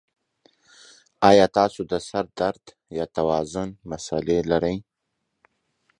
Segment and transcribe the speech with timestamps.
[1.29, 2.63] ایا تاسو د سر درد
[2.97, 4.77] یا توازن مسلې لرئ؟